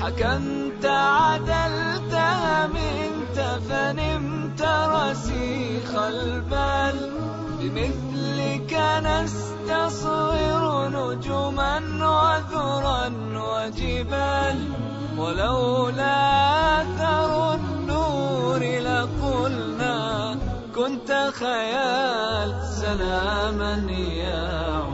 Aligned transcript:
حكمت 0.00 0.84
عدلت 0.84 2.14
منت 2.74 3.38
فنمت 3.68 4.62
رسيخ 4.62 5.94
البال 5.94 7.10
بمثلك 7.60 8.72
نستصغر 9.04 10.88
نجما 10.88 11.78
وذرا 11.78 13.12
وجبال 13.34 14.58
ولولا 15.18 16.82
أثر 16.82 17.54
النور 17.54 18.58
لقلنا 18.58 20.36
كنت 20.74 21.30
خيال 21.34 22.54
سلاما 22.80 23.74
يا 23.90 24.87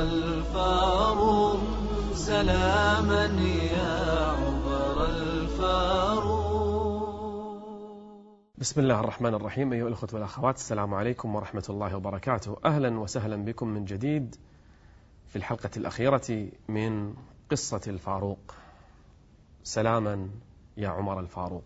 الفاروق 0.00 1.60
سلاما 2.14 3.24
يا 3.74 4.26
عمر 4.26 5.04
الفاروق. 5.04 6.42
بسم 8.58 8.80
الله 8.80 9.00
الرحمن 9.00 9.34
الرحيم 9.34 9.72
أيها 9.72 9.88
الأخوة 9.88 10.08
والأخوات 10.12 10.56
السلام 10.56 10.94
عليكم 10.94 11.34
ورحمة 11.34 11.64
الله 11.70 11.96
وبركاته. 11.96 12.56
أهلا 12.64 12.98
وسهلا 13.00 13.36
بكم 13.36 13.68
من 13.68 13.84
جديد 13.84 14.36
في 15.26 15.36
الحلقة 15.36 15.70
الأخيرة 15.76 16.48
من 16.68 17.14
قصة 17.50 17.80
الفاروق 17.86 18.54
سلاما 19.64 20.28
يا 20.76 20.88
عمر 20.88 21.20
الفاروق. 21.20 21.64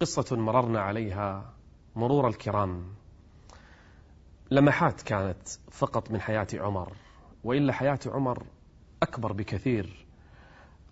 قصة 0.00 0.36
مررنا 0.36 0.80
عليها 0.80 1.52
مرور 1.96 2.28
الكرام. 2.28 2.84
لمحات 4.50 5.02
كانت 5.02 5.48
فقط 5.70 6.10
من 6.10 6.20
حياة 6.20 6.46
عمر 6.54 6.92
وإلا 7.44 7.72
حياة 7.72 7.98
عمر 8.06 8.46
أكبر 9.02 9.32
بكثير 9.32 10.06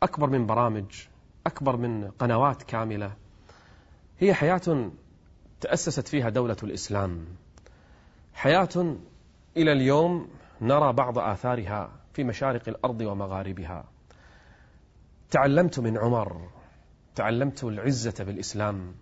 أكبر 0.02 0.30
من 0.30 0.46
برامج 0.46 1.06
أكبر 1.46 1.76
من 1.76 2.10
قنوات 2.10 2.62
كاملة. 2.62 3.12
هي 4.18 4.34
حياة 4.34 4.90
تأسست 5.60 6.08
فيها 6.08 6.28
دولة 6.28 6.56
الإسلام. 6.62 7.24
حياة 8.34 8.96
إلى 9.56 9.72
اليوم 9.72 10.28
نرى 10.60 10.92
بعض 10.92 11.18
آثارها 11.18 11.90
في 12.12 12.24
مشارق 12.24 12.68
الأرض 12.68 13.00
ومغاربها. 13.00 13.84
تعلمت 15.30 15.80
من 15.80 15.98
عمر 15.98 16.48
تعلمت 17.14 17.64
العزة 17.64 18.24
بالإسلام 18.24 18.94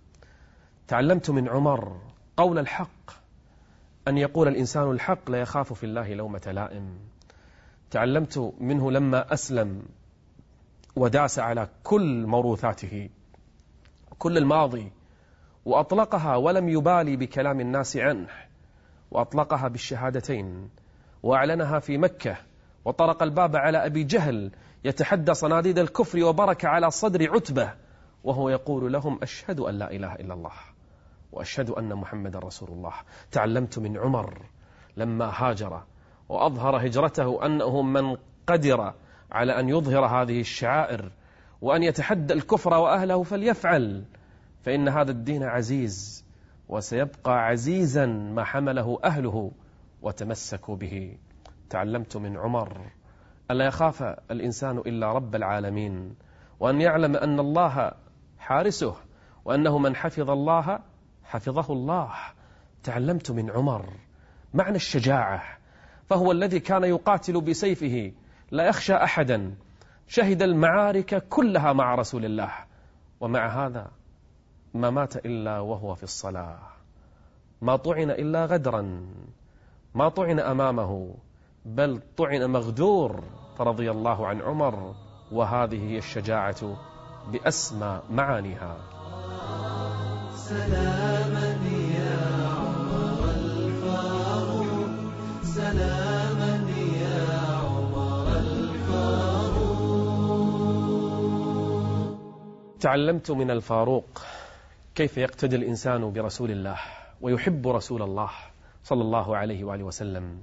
تعلمت 0.88 1.30
من 1.30 1.48
عمر 1.48 2.00
قول 2.36 2.58
الحق 2.58 3.21
أن 4.08 4.18
يقول 4.18 4.48
الإنسان 4.48 4.90
الحق 4.90 5.30
لا 5.30 5.40
يخاف 5.40 5.72
في 5.72 5.84
الله 5.84 6.14
لومة 6.14 6.42
لائم. 6.46 6.98
تعلمت 7.90 8.54
منه 8.60 8.90
لما 8.90 9.32
أسلم 9.32 9.82
وداس 10.96 11.38
على 11.38 11.68
كل 11.82 12.26
موروثاته 12.26 13.08
كل 14.18 14.38
الماضي 14.38 14.92
وأطلقها 15.64 16.36
ولم 16.36 16.68
يبالي 16.68 17.16
بكلام 17.16 17.60
الناس 17.60 17.96
عنه 17.96 18.28
وأطلقها 19.10 19.68
بالشهادتين 19.68 20.70
وأعلنها 21.22 21.78
في 21.78 21.98
مكة 21.98 22.36
وطرق 22.84 23.22
الباب 23.22 23.56
على 23.56 23.86
أبي 23.86 24.04
جهل 24.04 24.50
يتحدى 24.84 25.34
صناديد 25.34 25.78
الكفر 25.78 26.24
وبرك 26.24 26.64
على 26.64 26.90
صدر 26.90 27.34
عتبة 27.34 27.74
وهو 28.24 28.48
يقول 28.48 28.92
لهم 28.92 29.18
أشهد 29.22 29.60
أن 29.60 29.74
لا 29.74 29.90
إله 29.90 30.14
إلا 30.14 30.34
الله. 30.34 30.52
وأشهد 31.32 31.70
أن 31.70 31.94
محمد 31.94 32.36
رسول 32.36 32.68
الله. 32.68 32.92
تعلمت 33.30 33.78
من 33.78 33.98
عمر 33.98 34.42
لما 34.96 35.32
هاجر 35.34 35.82
وأظهر 36.28 36.86
هجرته 36.86 37.46
أنه 37.46 37.82
من 37.82 38.16
قدر 38.46 38.94
على 39.32 39.60
أن 39.60 39.68
يظهر 39.68 40.06
هذه 40.06 40.40
الشعائر 40.40 41.12
وأن 41.60 41.82
يتحدى 41.82 42.34
الكفر 42.34 42.74
وأهله 42.74 43.22
فليفعل 43.22 44.04
فإن 44.62 44.88
هذا 44.88 45.10
الدين 45.10 45.42
عزيز 45.42 46.24
وسيبقى 46.68 47.46
عزيزا 47.46 48.06
ما 48.06 48.44
حمله 48.44 48.98
أهله 49.04 49.52
وتمسكوا 50.02 50.76
به. 50.76 51.16
تعلمت 51.70 52.16
من 52.16 52.36
عمر 52.36 52.90
ألا 53.50 53.66
يخاف 53.66 54.02
الإنسان 54.02 54.78
إلا 54.78 55.12
رب 55.12 55.34
العالمين 55.34 56.14
وأن 56.60 56.80
يعلم 56.80 57.16
أن 57.16 57.40
الله 57.40 57.92
حارسه 58.38 58.94
وأنه 59.44 59.78
من 59.78 59.96
حفظ 59.96 60.30
الله 60.30 60.78
حفظه 61.32 61.72
الله. 61.72 62.10
تعلمت 62.82 63.30
من 63.30 63.50
عمر 63.50 63.88
معنى 64.54 64.76
الشجاعة 64.76 65.42
فهو 66.06 66.32
الذي 66.32 66.60
كان 66.60 66.84
يقاتل 66.84 67.40
بسيفه. 67.40 68.12
لا 68.50 68.66
يخشى 68.66 68.94
أحدا. 68.94 69.54
شهد 70.08 70.42
المعارك 70.42 71.28
كلها 71.28 71.72
مع 71.72 71.94
رسول 71.94 72.24
الله. 72.24 72.52
ومع 73.20 73.66
هذا 73.66 73.90
ما 74.74 74.90
مات 74.90 75.16
إلا 75.16 75.60
وهو 75.60 75.94
في 75.94 76.02
الصلاة. 76.02 76.58
ما 77.62 77.76
طعن 77.76 78.10
إلا 78.10 78.46
غدرا. 78.46 79.06
ما 79.94 80.08
طعن 80.08 80.40
أمامه 80.40 81.14
بل 81.64 82.00
طعن 82.16 82.50
مغدور 82.50 83.24
فرضي 83.58 83.90
الله 83.90 84.26
عن 84.26 84.40
عمر. 84.42 84.94
وهذه 85.32 85.90
هي 85.90 85.98
الشجاعة 85.98 86.76
بأسمى 87.32 88.02
معانيها. 88.10 89.01
يا 91.98 92.46
عمر 92.46 93.30
الفاروق. 93.30 94.66
يا 97.02 97.38
عمر 97.58 98.28
الفاروق. 98.38 99.72
تعلمت 102.80 103.30
من 103.30 103.50
الفاروق 103.50 104.22
كيف 104.94 105.18
يقتدي 105.18 105.56
الإنسان 105.56 106.12
برسول 106.12 106.50
الله 106.50 106.76
ويحب 107.20 107.68
رسول 107.68 108.02
الله 108.02 108.30
صلى 108.84 109.02
الله 109.02 109.36
عليه 109.36 109.64
وآله 109.64 109.84
وسلم 109.84 110.38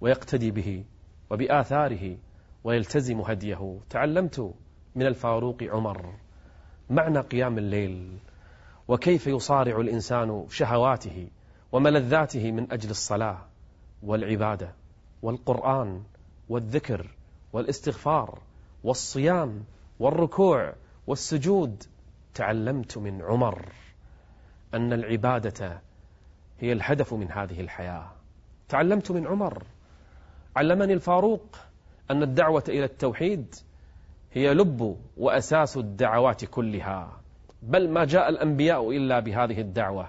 ويقتدي 0.00 0.50
به 0.50 0.84
وبآثاره 1.30 2.16
ويلتزم 2.64 3.20
هديه. 3.20 3.78
تعلمت 3.90 4.54
من 4.94 5.06
الفاروق 5.06 5.62
عمر 5.62 6.14
معنى 6.90 7.20
قيام 7.20 7.58
الليل 7.58 8.18
وكيف 8.92 9.26
يصارع 9.26 9.80
الإنسان 9.80 10.46
شهواته 10.50 11.28
وملذاته 11.72 12.52
من 12.52 12.72
أجل 12.72 12.90
الصلاة 12.90 13.38
والعبادة 14.02 14.74
والقرآن 15.22 16.02
والذكر 16.48 17.10
والاستغفار 17.52 18.38
والصيام 18.84 19.64
والركوع 20.00 20.72
والسجود. 21.06 21.82
تعلمت 22.34 22.98
من 22.98 23.22
عمر 23.22 23.72
أن 24.74 24.92
العبادة 24.92 25.80
هي 26.60 26.72
الهدف 26.72 27.14
من 27.14 27.32
هذه 27.32 27.60
الحياة. 27.60 28.12
تعلمت 28.68 29.10
من 29.10 29.26
عمر. 29.26 29.62
علمني 30.56 30.92
الفاروق 30.92 31.56
أن 32.10 32.22
الدعوة 32.22 32.64
إلى 32.68 32.84
التوحيد 32.84 33.54
هي 34.32 34.54
لب 34.54 34.96
وأساس 35.16 35.76
الدعوات 35.76 36.44
كلها. 36.44 37.21
بل 37.62 37.88
ما 37.90 38.04
جاء 38.04 38.28
الأنبياء 38.28 38.90
إلا 38.90 39.20
بهذه 39.20 39.60
الدعوة. 39.60 40.08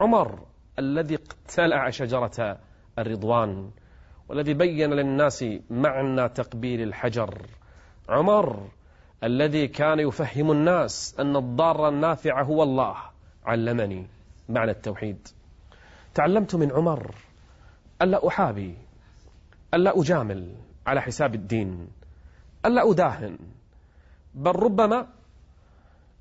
عمر 0.00 0.38
الذي 0.78 1.14
اقتلع 1.14 1.90
شجرة 1.90 2.58
الرضوان 2.98 3.70
والذي 4.28 4.54
بين 4.54 4.90
للناس 4.90 5.44
معنى 5.70 6.28
تقبيل 6.28 6.82
الحجر. 6.82 7.46
عمر 8.08 8.68
الذي 9.24 9.68
كان 9.68 9.98
يفهم 9.98 10.50
الناس 10.50 11.16
أن 11.20 11.36
الضار 11.36 11.88
النافع 11.88 12.42
هو 12.42 12.62
الله. 12.62 12.96
علمني 13.44 14.06
معنى 14.48 14.70
التوحيد. 14.70 15.28
تعلمت 16.14 16.54
من 16.54 16.72
عمر 16.72 17.14
ألا 18.02 18.28
أحابي 18.28 18.74
ألا 19.74 20.00
أجامل 20.00 20.54
على 20.86 21.02
حساب 21.02 21.34
الدين 21.34 21.88
ألا 22.66 22.90
أداهن. 22.90 23.38
بل 24.34 24.56
ربما 24.56 25.06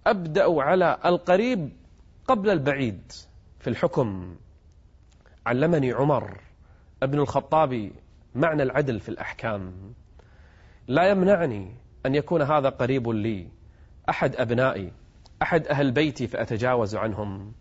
أبدأ 0.07 0.61
على 0.61 0.97
القريب 1.05 1.69
قبل 2.27 2.49
البعيد 2.49 3.11
في 3.59 3.69
الحكم. 3.69 4.35
علمني 5.45 5.91
عمر 5.91 6.41
ابن 7.03 7.19
الخطاب 7.19 7.91
معنى 8.35 8.63
العدل 8.63 8.99
في 8.99 9.09
الأحكام. 9.09 9.93
لا 10.87 11.09
يمنعني 11.09 11.75
أن 12.05 12.15
يكون 12.15 12.41
هذا 12.41 12.69
قريب 12.69 13.09
لي. 13.09 13.47
أحد 14.09 14.35
أبنائي 14.35 14.91
أحد 15.41 15.67
أهل 15.67 15.91
بيتي 15.91 16.27
فأتجاوز 16.27 16.95
عنهم. 16.95 17.53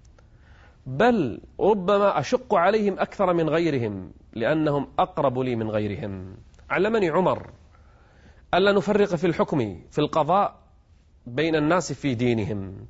بل 0.86 1.40
ربما 1.60 2.18
أشق 2.18 2.54
عليهم 2.54 2.98
أكثر 2.98 3.32
من 3.32 3.48
غيرهم 3.48 4.12
لأنهم 4.32 4.88
أقرب 4.98 5.38
لي 5.38 5.56
من 5.56 5.70
غيرهم. 5.70 6.36
علمني 6.70 7.10
عمر 7.10 7.50
ألا 8.54 8.72
نفرق 8.72 9.14
في 9.14 9.26
الحكم 9.26 9.80
في 9.90 9.98
القضاء 9.98 10.60
بين 11.26 11.56
الناس 11.56 11.92
في 11.92 12.14
دينهم. 12.14 12.86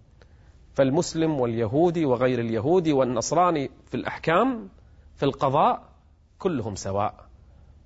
فالمسلم 0.75 1.41
واليهودي 1.41 2.05
وغير 2.05 2.41
اليهودي 2.41 2.93
والنصراني 2.93 3.71
في 3.87 3.94
الأحكام 3.97 4.69
في 5.17 5.23
القضاء 5.23 5.82
كلهم 6.38 6.75
سواء. 6.75 7.31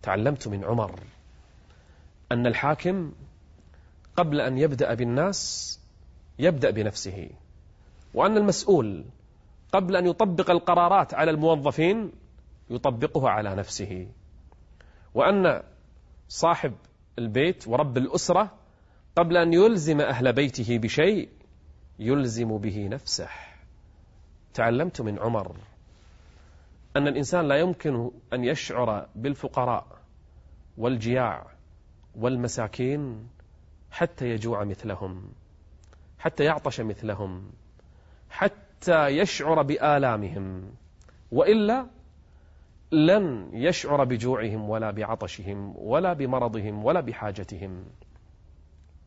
تعلمت 0.03 0.49
من 0.49 0.65
عمر 0.65 1.01
أن 2.33 2.47
الحاكم 2.47 3.13
قبل 4.17 4.41
أن 4.41 4.59
يبدأ 4.59 4.95
بالناس 4.95 5.81
يبدأ 6.39 6.71
بنفسه 6.71 7.31
وأن 8.15 8.37
المسؤول 8.37 9.05
قبل 9.73 9.97
أن 9.97 10.07
يطبق 10.07 10.51
القرارات 10.51 11.15
على 11.15 11.31
الموظفين 11.31 12.13
يطبقها 12.71 13.31
على 13.31 13.55
نفسه 13.55 14.09
وأن 15.15 15.63
صاحب 16.29 16.73
البيت 17.19 17.69
ورب 17.69 17.97
الأسرة 17.99 18.53
قبل 19.17 19.37
أن 19.37 19.53
يلزم 19.53 20.01
أهل 20.01 20.33
بيته 20.33 20.79
بشيء 20.79 21.29
يلزم 21.99 22.59
به 22.59 22.89
نفسه. 22.89 23.29
تعلمت 24.55 25.01
من 25.01 25.19
عمر 25.19 25.57
أن 26.97 27.09
الإنسان 27.09 27.49
لا 27.49 27.57
يمكن 27.57 28.11
أن 28.33 28.45
يشعر 28.45 29.07
بالفقراء 29.15 29.87
والجياع 30.79 31.47
والمساكين 32.17 33.29
حتى 33.91 34.31
يجوع 34.31 34.65
مثلهم 34.65 35.29
حتى 36.19 36.45
يعطش 36.45 36.81
مثلهم 36.81 37.51
حتى 38.31 39.07
يشعر 39.07 39.63
بآلامهم 39.63 40.65
وإلا 41.33 41.87
لن 42.93 43.51
يشعر 43.53 44.05
بجوعهم 44.05 44.71
ولا 44.71 44.91
بعطشهم 44.91 45.75
ولا 45.77 46.13
بمرضهم 46.13 46.85
ولا 46.85 47.01
بحاجتهم. 47.01 47.85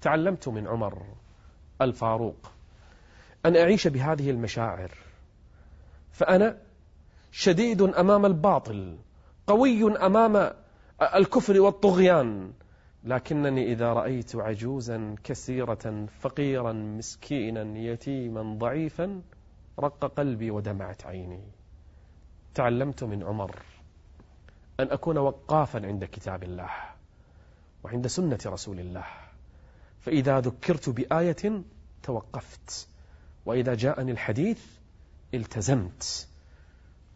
تعلمت 0.01 0.47
من 0.47 0.67
عمر 0.67 1.03
الفاروق 1.81 2.51
أن 3.45 3.55
أعيش 3.55 3.87
بهذه 3.87 4.29
المشاعر 4.31 4.91
فأنا 6.11 6.57
شديد 7.31 7.81
أمام 7.81 8.25
الباطل 8.25 8.97
قوي 9.47 9.97
أمام 9.97 10.53
الكفر 11.01 11.59
والطغيان 11.59 12.53
لكنني 13.03 13.71
إذا 13.71 13.93
رأيت 13.93 14.35
عجوزا 14.35 15.15
كثيرة 15.23 16.07
فقيرا 16.19 16.73
مسكينا 16.73 17.79
يتيما 17.79 18.57
ضعيفا 18.57 19.21
رق 19.79 20.05
قلبي 20.05 20.51
ودمعت 20.51 21.05
عيني. 21.05 21.43
تعلمت 22.53 23.03
من 23.03 23.23
عمر 23.23 23.55
أن 24.79 24.91
أكون 24.91 25.17
وقافا 25.17 25.87
عند 25.87 26.05
كتاب 26.05 26.43
الله 26.43 26.69
وعند 27.83 28.07
سنة 28.07 28.39
رسول 28.45 28.79
الله. 28.79 29.05
فإذا 29.99 30.39
ذكرت 30.39 30.89
بآية 30.89 31.63
توقفت 32.03 32.87
وإذا 33.45 33.75
جاءني 33.75 34.11
الحديث 34.11 34.65
التزمت. 35.33 36.27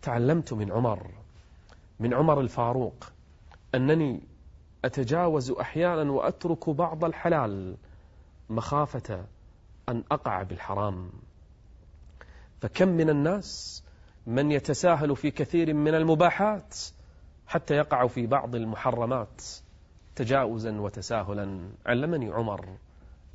تعلمت 0.01 0.53
من 0.53 0.71
عمر 0.71 1.11
من 1.99 2.13
عمر 2.13 2.41
الفاروق 2.41 3.11
أنني 3.75 4.21
أتجاوز 4.85 5.51
أحيانا 5.51 6.11
وأترك 6.11 6.69
بعض 6.69 7.05
الحلال 7.05 7.77
مخافة 8.49 9.25
أن 9.89 10.03
أقع 10.11 10.43
بالحرام. 10.43 11.09
فكم 12.61 12.87
من 12.87 13.09
الناس 13.09 13.83
من 14.27 14.51
يتساهل 14.51 15.15
في 15.15 15.31
كثير 15.31 15.73
من 15.73 15.95
المباحات 15.95 16.75
حتى 17.47 17.73
يقع 17.73 18.07
في 18.07 18.27
بعض 18.27 18.55
المحرمات. 18.55 19.41
تجاوزا 20.15 20.79
وتساهلا. 20.79 21.69
علمني 21.85 22.29
عمر 22.29 22.77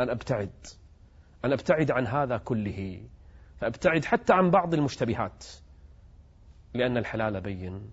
أن 0.01 0.11
أبتعد 0.11 0.51
أن 1.45 1.53
أبتعد 1.53 1.91
عن 1.91 2.07
هذا 2.07 2.37
كله 2.37 3.01
فأبتعد 3.61 4.05
حتى 4.05 4.33
عن 4.33 4.51
بعض 4.51 4.75
المشتبهات 4.75 5.45
لأن 6.75 6.97
الحلال 6.97 7.41
بين 7.41 7.91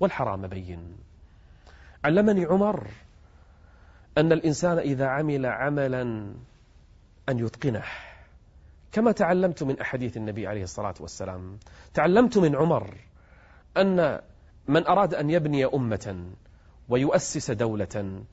والحرام 0.00 0.46
بين. 0.46 0.96
علمني 2.04 2.44
عمر 2.44 2.90
أن 4.18 4.32
الإنسان 4.32 4.78
إذا 4.78 5.06
عمل 5.06 5.46
عملا 5.46 6.02
أن 7.28 7.38
يتقنه 7.38 7.84
كما 8.92 9.12
تعلمت 9.12 9.62
من 9.62 9.80
أحاديث 9.80 10.16
النبي 10.16 10.46
عليه 10.46 10.62
الصلاة 10.62 10.94
والسلام. 11.00 11.58
تعلمت 11.94 12.38
من 12.38 12.56
عمر 12.56 12.94
أن 13.76 14.20
من 14.68 14.86
أراد 14.86 15.14
أن 15.14 15.30
يبني 15.30 15.64
أمة 15.64 16.30
ويؤسس 16.90 17.50
دولة 17.50 18.24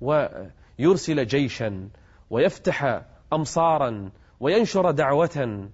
ويرسل 0.00 1.26
جيشا 1.26 1.88
ويفتح 2.30 3.02
أمصارا 3.32 4.10
وينشر 4.40 4.90
دعوة. 4.90 5.68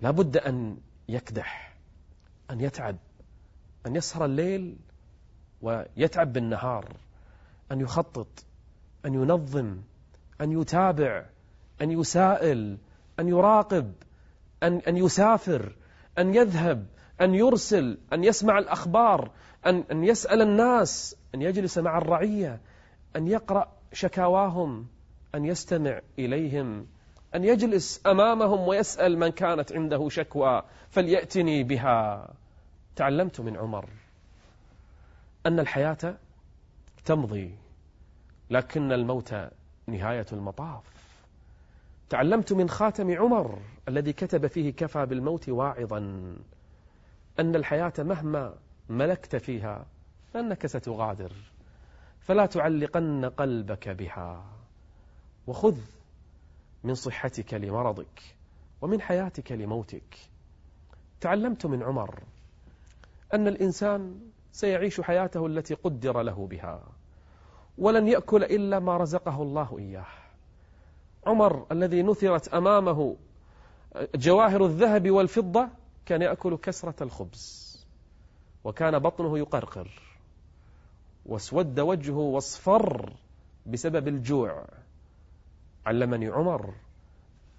لابد 0.00 0.36
أن 0.36 0.76
يكدح 1.08 1.76
أن 2.50 2.60
يتعب 2.60 2.96
أن 3.86 3.96
يسهر 3.96 4.24
الليل 4.24 4.76
ويتعب 5.62 6.32
بالنهار 6.32 6.96
أن 7.72 7.80
يخطط 7.80 8.44
أن 9.06 9.14
ينظم 9.14 9.76
أن 10.40 10.60
يتابع 10.60 11.26
أن 11.82 11.90
يسائل 11.90 12.78
أن 13.20 13.28
يراقب 13.28 13.92
أن, 14.62 14.76
أن 14.76 14.96
يسافر 14.96 15.76
أن 16.18 16.34
يذهب 16.34 16.86
أن 17.20 17.34
يرسل 17.34 17.98
أن 18.12 18.24
يسمع 18.24 18.58
الأخبار 18.58 19.30
أن, 19.66 19.84
أن 19.90 20.04
يسأل 20.04 20.42
الناس. 20.42 21.16
أن 21.34 21.42
يجلس 21.42 21.78
مع 21.78 21.98
الرعية 21.98 22.60
أن 23.16 23.26
يقرأ 23.26 23.72
شكاواهم 23.92 24.86
أن 25.34 25.44
يستمع 25.44 26.00
إليهم 26.18 26.86
أن 27.34 27.44
يجلس 27.44 28.00
أمامهم 28.06 28.68
ويسأل 28.68 29.18
من 29.18 29.28
كانت 29.28 29.72
عنده 29.72 30.08
شكوى 30.08 30.62
فليأتني 30.90 31.62
بها. 31.62 32.28
تعلمت 32.96 33.40
من 33.40 33.56
عمر 33.56 33.88
أن 35.46 35.60
الحياة 35.60 36.16
تمضي 37.04 37.54
لكن 38.50 38.92
الموت 38.92 39.34
نهاية 39.86 40.26
المطاف. 40.32 40.84
تعلمت 42.10 42.52
من 42.52 42.68
خاتم 42.68 43.14
عمر 43.18 43.58
الذي 43.88 44.12
كتب 44.12 44.46
فيه 44.46 44.72
كفى 44.72 45.06
بالموت 45.06 45.48
واعظا 45.48 45.98
أن 47.38 47.54
الحياة 47.56 47.92
مهما 47.98 48.54
ملكت 48.88 49.36
فيها 49.36 49.86
فأنك 50.34 50.66
ستغادر 50.66 51.32
فلا 52.20 52.46
تعلقن 52.46 53.24
قلبك 53.24 53.88
بها 53.88 54.44
وخذ 55.46 55.76
من 56.84 56.94
صحتك 56.94 57.54
لمرضك 57.54 58.36
ومن 58.80 59.00
حياتك 59.00 59.52
لموتك. 59.52 60.16
تعلمت 61.20 61.66
من 61.66 61.82
عمر 61.82 62.22
أن 63.34 63.48
الإنسان 63.48 64.20
سيعيش 64.52 65.00
حياته 65.00 65.46
التي 65.46 65.74
قدر 65.74 66.22
له 66.22 66.46
بها 66.46 66.82
ولن 67.78 68.08
يأكل 68.08 68.44
إلا 68.44 68.78
ما 68.78 68.96
رزقه 68.96 69.42
الله 69.42 69.78
إياه. 69.78 70.06
عمر 71.26 71.66
الذي 71.72 72.02
نثرت 72.02 72.48
أمامه 72.48 73.16
جواهر 74.14 74.64
الذهب 74.64 75.10
والفضة 75.10 75.68
كان 76.06 76.22
يأكل 76.22 76.56
كسرة 76.56 77.02
الخبز 77.02 77.74
وكان 78.64 78.98
بطنه 78.98 79.38
يقرقر. 79.38 80.13
واسود 81.26 81.80
وجهه 81.80 82.18
واصفر 82.18 83.12
بسبب 83.66 84.08
الجوع. 84.08 84.64
علمني 85.86 86.28
عمر 86.28 86.74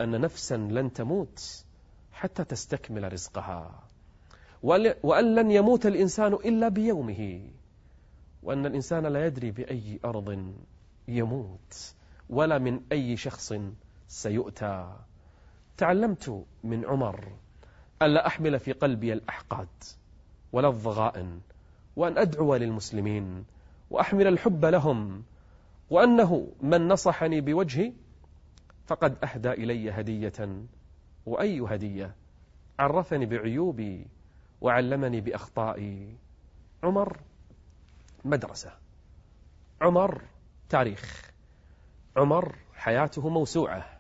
أن 0.02 0.22
نفسا 0.22 0.58
لن 0.58 0.94
تموت 0.94 1.66
حتى 2.12 2.44
تستكمل 2.44 3.14
رزقها. 3.14 3.84
وأن 5.04 5.36
لن 5.36 5.52
يموت 5.52 5.86
الإنسان 5.86 6.34
إلا 6.34 6.68
بيومه. 6.68 7.50
وأن 8.44 8.66
الإنسان 8.66 9.06
لا 9.06 9.26
يدري 9.26 9.52
بأي 9.52 10.00
أرض 10.06 10.54
يموت 11.08 11.94
ولا 12.30 12.58
من 12.58 12.82
أي 12.92 13.18
شخص 13.18 13.54
سيؤتى. 14.08 14.96
تعلمت 15.78 16.46
من 16.64 16.86
عمر 16.86 17.28
ألا 18.02 18.28
أحمل 18.28 18.60
في 18.60 18.72
قلبي 18.72 19.14
الأحقاد 19.14 19.68
ولا 20.54 20.68
الضغائن 20.68 21.42
وأن 21.96 22.18
أدعو 22.18 22.56
للمسلمين 22.56 23.46
وأحمل 23.96 24.28
الحب 24.28 24.66
لهم 24.66 25.24
وأنه 25.90 26.48
من 26.62 26.88
نصحني 26.88 27.42
بوجهي 27.42 27.94
فقد 28.88 29.24
أهدى 29.24 29.52
إلي 29.52 29.92
هدية 29.92 30.66
وأي 31.26 31.62
هدية؟ 31.62 32.16
عرفني 32.80 33.26
بعيوبي 33.26 34.08
وعلمني 34.62 35.22
بأخطائي. 35.22 36.16
عمر 36.84 37.20
مدرسة. 38.26 38.72
عمر 39.82 40.22
تاريخ. 40.70 41.32
عمر 42.18 42.56
حياته 42.74 43.30
موسوعة. 43.30 44.00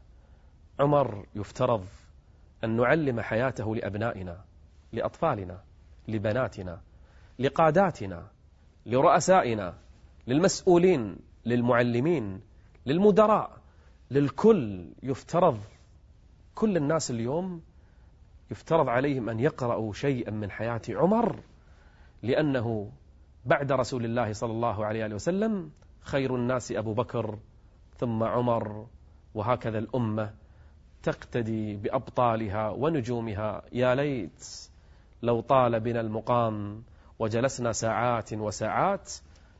عمر 0.79 1.25
يفترض 1.35 1.85
أن 2.63 2.77
نعلم 2.77 3.21
حياته 3.21 3.75
لأبنائنا 3.75 4.45
لأطفالنا 4.93 5.63
لبناتنا 6.07 6.81
لقاداتنا 7.39 8.27
لرؤسائنا. 8.85 9.84
للمسؤولين 10.27 11.15
للمعلمين 11.45 12.41
للمدراء 12.85 13.57
للكل 14.11 14.87
يفترض. 15.03 15.59
كل 16.55 16.77
الناس 16.77 17.11
اليوم 17.11 17.61
يفترض 18.51 18.89
عليهم 18.89 19.29
أن 19.29 19.39
يقرأوا 19.39 19.93
شيئا 19.93 20.31
من 20.31 20.51
حياة 20.51 20.81
عمر 20.89 21.39
لأنه 22.23 22.91
بعد 23.45 23.71
رسول 23.71 24.05
الله 24.05 24.33
صلى 24.33 24.51
الله 24.51 24.85
عليه 24.85 25.05
وسلم 25.05 25.71
خير 26.01 26.35
الناس 26.35 26.71
أبو 26.71 26.93
بكر 26.93 27.37
ثم 27.97 28.23
عمر 28.23 28.87
وهكذا 29.35 29.77
الأمة 29.79 30.33
تقتدي 31.03 31.75
بأبطالها 31.75 32.69
ونجومها. 32.69 33.61
يا 33.73 33.95
ليت 33.95 34.69
لو 35.21 35.41
طال 35.41 35.79
بنا 35.79 36.01
المقام 36.01 36.83
وجلسنا 37.19 37.71
ساعات 37.71 38.33
وساعات 38.33 39.13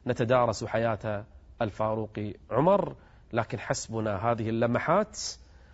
نتدارس 0.07 0.65
حياة 0.65 1.25
الفاروق 1.61 2.19
عمر 2.51 2.95
لكن 3.33 3.59
حسبنا 3.59 4.31
هذه 4.31 4.49
اللمحات 4.49 5.19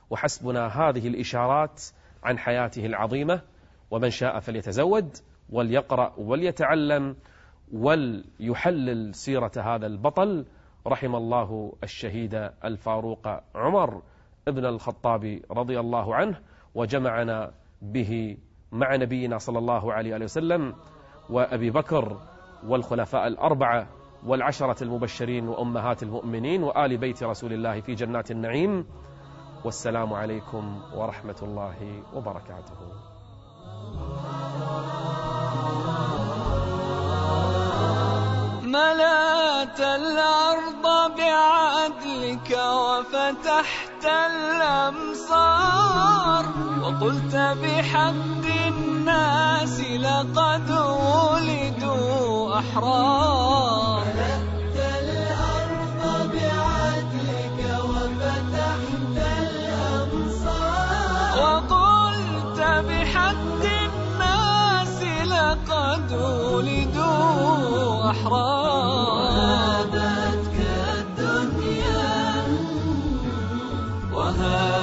وحسبنا 0.10 0.68
هذه 0.68 1.08
الإشارات 1.08 1.82
عن 2.24 2.38
حياته 2.38 2.86
العظيمة. 2.86 3.42
ومن 3.92 4.10
شاء 4.10 4.40
فليتزود 4.40 5.18
وليقرأ 5.50 6.14
وليتعلم 6.18 7.16
وليحلل 7.74 9.16
سيرة 9.16 9.52
هذا 9.58 9.88
البطل 9.88 10.46
رحم 10.88 11.16
الله 11.16 11.74
الشهيد 11.84 12.50
الفاروق 12.66 13.28
عمر 13.56 14.02
ابن 14.48 14.66
الخطاب 14.66 15.42
رضي 15.52 15.80
الله 15.80 16.16
عنه 16.16 16.40
وجمعنا 16.76 17.52
به 17.82 18.38
مع 18.72 18.96
نبينا 18.96 19.38
صلى 19.38 19.60
الله 19.60 19.94
عليه 19.94 20.16
وسلم 20.16 20.76
وأبي 21.30 21.70
بكر 21.72 22.22
والخلفاء 22.68 23.28
الأربعة 23.28 23.88
والعشرة 24.26 24.84
المبشرين 24.84 25.48
وأمهات 25.48 26.04
المؤمنين 26.04 26.64
وآل 26.64 26.98
بيت 26.98 27.24
رسول 27.24 27.54
الله 27.54 27.82
في 27.82 27.96
جنات 27.96 28.32
النعيم. 28.32 28.86
والسلام 29.66 30.14
عليكم 30.14 30.82
ورحمة 30.96 31.36
الله 31.42 32.04
وبركاته. 32.14 32.76
ملأت 38.64 39.80
الأرض 39.80 40.86
بعدلك 41.18 42.50
وفتحت 42.58 44.06
الأمصار 44.32 45.66
وقلت 46.82 47.36
بحق 47.36 48.46
الناس 48.68 49.80
لقد 49.80 50.72
ولدوا 51.12 52.60
أحرار. 52.60 53.81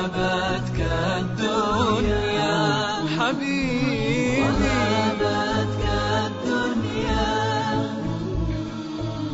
وهابتك 0.09 0.81
الدنيا. 1.21 2.57
حبيبي. 3.19 4.43
وهابتك 4.43 5.85
الدنيا. 6.27 7.29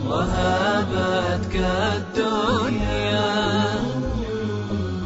وهابتك 0.08 1.56
الدنيا. 1.96 3.30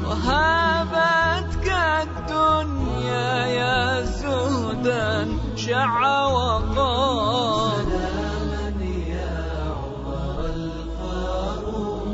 وهابتك 0.08 1.68
الدنيا 2.02 3.46
يا 3.46 4.02
زهدا 4.04 5.28
شع 5.56 6.24
وقال 6.26 7.86
سلاما 7.88 8.84
يا 9.08 9.44
عمر 9.80 10.38
الفاروق 10.56 12.06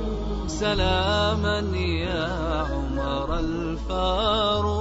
سلاما 0.47 1.59
يا 1.77 2.27
عمر 2.71 2.84
الفاروق. 3.39 4.75